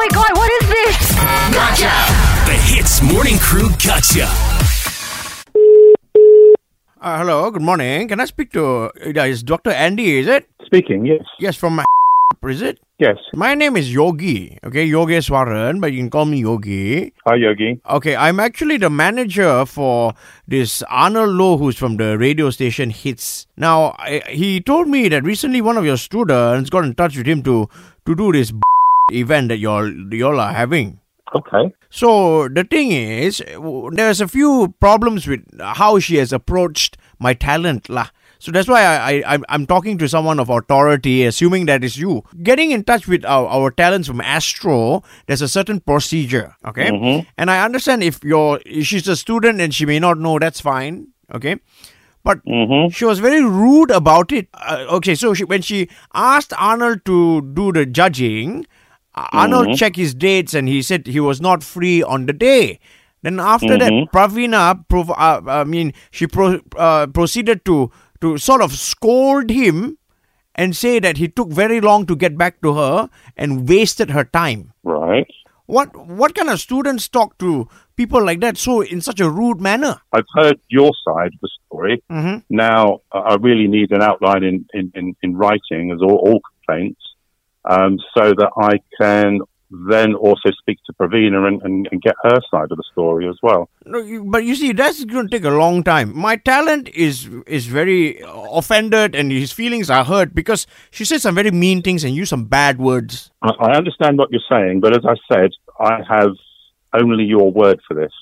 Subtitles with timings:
[0.00, 1.14] my god, what is this?
[1.52, 1.92] Gotcha!
[2.48, 4.24] The HITZ Morning Crew Gotcha.
[7.02, 8.08] Uh, hello, good morning.
[8.08, 9.68] Can I speak to uh, is Dr.
[9.68, 10.48] Andy, is it?
[10.64, 11.20] Speaking, yes.
[11.38, 11.84] Yes, from my
[12.48, 12.80] is it?
[12.98, 13.18] Yes.
[13.34, 17.12] My name is Yogi, okay, Yogi Yogeshwaran, but you can call me Yogi.
[17.26, 17.78] Hi, Yogi.
[17.90, 20.14] Okay, I'm actually the manager for
[20.48, 23.46] this Arnold Lowe, who's from the radio station HITZ.
[23.58, 27.26] Now, I, he told me that recently one of your students got in touch with
[27.26, 27.68] him to
[28.06, 28.50] to do this
[29.12, 31.00] event that y'all y'all are having.
[31.34, 31.72] Okay.
[31.90, 33.42] So the thing is,
[33.92, 38.08] there's a few problems with how she has approached my talent lah.
[38.40, 42.24] So that's why I, I I'm- talking to someone of authority, assuming that is you.
[42.42, 46.88] Getting in touch with our, our talents from Astro, there's a certain procedure, okay?
[47.36, 50.58] And I understand if you're if she's a student and she may not know, that's
[50.60, 51.56] fine, okay?
[52.24, 52.40] But
[52.92, 54.48] she was very rude about it.
[54.54, 58.66] Uh, okay, so she, when she asked Arnold to do the judging,
[59.14, 62.78] Arnold checked his dates and he said he was not free on the day.
[63.22, 68.62] Then after that, Pravina, prov- uh, I mean, she pro- uh, proceeded to to sort
[68.62, 69.98] of scold him
[70.54, 74.24] and say that he took very long to get back to her and wasted her
[74.24, 74.72] time.
[74.84, 75.26] Right.
[75.66, 79.60] What what kind of students talk to people like that so in such a rude
[79.60, 80.00] manner?
[80.12, 82.02] I've heard your side of the story.
[82.10, 82.42] Mhm.
[82.48, 86.40] Now, I I really need an outline in, in, in, in writing as all, all
[86.40, 87.00] complaints
[87.70, 89.40] um, so that I can
[89.70, 93.36] then also speak to Pravina and, and, and get her side of the story as
[93.40, 93.70] well.
[93.86, 96.16] No, but you see, that's going to take a long time.
[96.16, 101.36] My talent is is very offended, and his feelings are hurt because she said some
[101.36, 103.30] very mean things and used some bad words.
[103.42, 106.32] I, I understand what you're saying, but as I said, I have
[106.92, 108.12] only your word for this.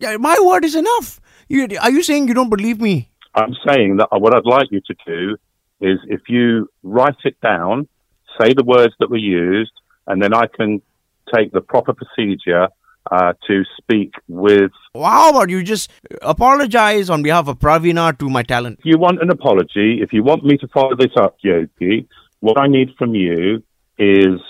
[0.00, 1.20] Yeah, my word is enough.
[1.48, 3.08] You, are you saying you don't believe me?
[3.36, 5.36] I'm saying that what I'd like you to do
[5.80, 7.86] is if you write it down,
[8.40, 9.72] say the words that were used,
[10.06, 10.82] and then I can
[11.34, 12.68] take the proper procedure
[13.10, 14.72] uh, to speak with.
[14.94, 15.90] Well, How about you just
[16.22, 18.80] apologize on behalf of Pravina to my talent?
[18.80, 22.08] If you want an apology, if you want me to follow this up, Yogi,
[22.40, 23.62] what I need from you
[23.98, 24.40] is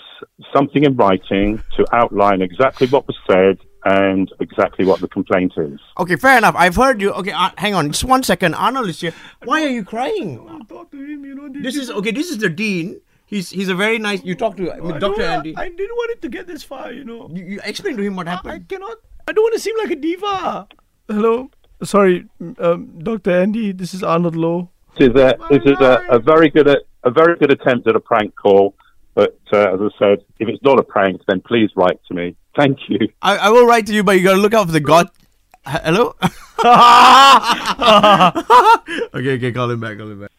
[0.55, 5.78] something in writing to outline exactly what was said and exactly what the complaint is.
[5.99, 6.56] Okay, fair enough.
[6.56, 7.12] I've heard you.
[7.12, 8.55] Okay, uh, hang on, just one second.
[8.55, 9.12] Arnold is here.
[9.44, 10.65] Why are you crying?
[10.69, 11.49] talk to him, you know.
[11.49, 12.10] This is okay.
[12.10, 13.00] This is the dean.
[13.26, 14.25] He's he's a very nice.
[14.25, 15.22] You talk to uh, Dr.
[15.22, 15.56] Andy.
[15.56, 17.28] I didn't want it to get this far, you know.
[17.32, 18.50] you, you explain to him what happened.
[18.50, 18.69] I happened.
[18.69, 18.98] cannot.
[19.26, 20.69] I don't want to seem like a diva.
[21.09, 21.50] Hello.
[21.82, 22.26] Sorry,
[22.59, 23.32] um, Dr.
[23.32, 23.72] Andy.
[23.72, 24.70] This is Arnold Lowe.
[24.97, 28.00] This is a this is a, a very good a very good attempt at a
[28.00, 28.76] prank call.
[29.15, 32.36] But uh, as I said, if it's not a prank, then please write to me.
[32.54, 33.09] Thank you.
[33.22, 35.10] I, I will write to you, but you gotta look out for the God.
[35.65, 36.15] Hello?
[39.15, 40.31] okay, okay, call him back, call him back.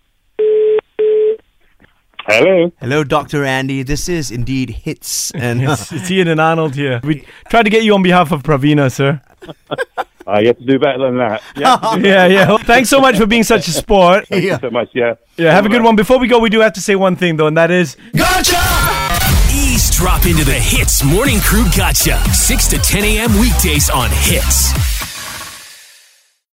[2.28, 2.72] Hello.
[2.82, 3.46] Hello, Dr.
[3.46, 3.84] Andy.
[3.84, 5.32] This is indeed HITZ.
[5.36, 7.00] And It's, it's Ian and Arnold here.
[7.04, 9.22] We tried to get you on behalf of Pravina, sir.
[10.28, 11.42] Uh, you have to do better than that.
[11.56, 11.96] Yeah.
[11.96, 12.48] yeah, yeah.
[12.50, 14.28] Well, thanks so much for being such a sport.
[14.28, 14.90] Thank you so much.
[14.94, 15.14] Yeah.
[15.38, 15.96] Yeah, have a good one.
[15.96, 18.58] Before we go, we do have to say one thing, though, and that is Gotcha!
[19.56, 22.18] Eavesdrop into the HITZ Morning Crew Gotcha.
[22.34, 23.40] 6 to 10 a.m.
[23.40, 24.97] weekdays on HITZ.